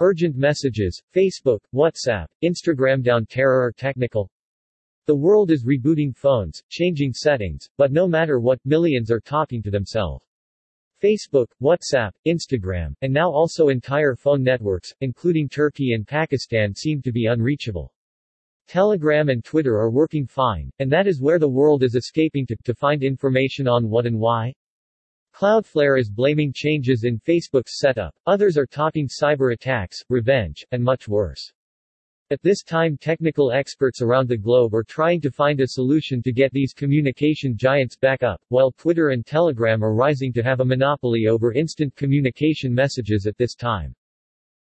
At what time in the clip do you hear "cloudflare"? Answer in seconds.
25.34-25.98